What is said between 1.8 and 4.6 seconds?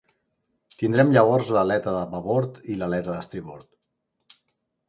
de babord i l'aleta d'estribord.